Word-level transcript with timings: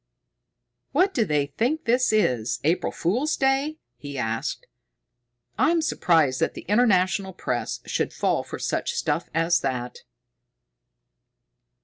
"What 0.93 1.13
do 1.13 1.25
they 1.25 1.45
think 1.45 1.85
this 1.85 2.11
is, 2.11 2.59
April 2.63 2.91
Fool's 2.91 3.37
Day?" 3.37 3.77
he 3.97 4.17
asked. 4.17 4.65
"I'm 5.59 5.79
surprised 5.83 6.39
that 6.39 6.55
the 6.55 6.63
International 6.63 7.33
Press 7.33 7.81
should 7.85 8.11
fall 8.11 8.41
for 8.41 8.57
such 8.57 8.93
stuff 8.95 9.29
as 9.35 9.59
that!" 9.59 9.99